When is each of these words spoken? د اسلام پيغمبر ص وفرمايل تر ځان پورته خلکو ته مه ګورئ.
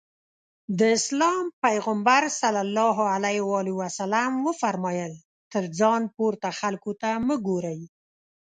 د 0.79 0.81
اسلام 0.97 1.45
پيغمبر 1.65 2.21
ص 2.39 2.39
وفرمايل 4.47 5.13
تر 5.53 5.63
ځان 5.79 6.01
پورته 6.15 6.47
خلکو 6.59 6.91
ته 7.01 7.09
مه 7.25 7.35
ګورئ. 7.47 7.79